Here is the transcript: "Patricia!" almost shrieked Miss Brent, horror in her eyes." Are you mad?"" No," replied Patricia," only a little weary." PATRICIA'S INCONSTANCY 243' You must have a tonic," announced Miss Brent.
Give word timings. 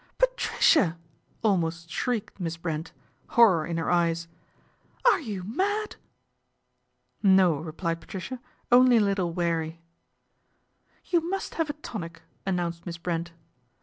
"Patricia!" 0.17 0.97
almost 1.43 1.91
shrieked 1.91 2.39
Miss 2.39 2.57
Brent, 2.57 2.91
horror 3.37 3.67
in 3.67 3.77
her 3.77 3.91
eyes." 3.91 4.27
Are 5.11 5.19
you 5.19 5.43
mad?"" 5.43 5.95
No," 7.21 7.53
replied 7.57 8.01
Patricia," 8.01 8.39
only 8.71 8.97
a 8.97 8.99
little 8.99 9.31
weary." 9.31 9.79
PATRICIA'S 11.05 11.13
INCONSTANCY 11.23 11.23
243' 11.23 11.25
You 11.25 11.29
must 11.29 11.53
have 11.55 11.69
a 11.69 11.73
tonic," 11.73 12.21
announced 12.47 12.85
Miss 12.87 12.97
Brent. 12.97 13.31